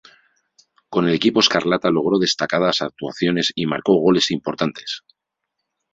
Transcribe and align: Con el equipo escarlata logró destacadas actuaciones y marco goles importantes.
Con 0.89 1.07
el 1.07 1.13
equipo 1.13 1.41
escarlata 1.41 1.91
logró 1.91 2.17
destacadas 2.17 2.81
actuaciones 2.81 3.51
y 3.55 3.67
marco 3.67 3.93
goles 3.99 4.31
importantes. 4.31 5.03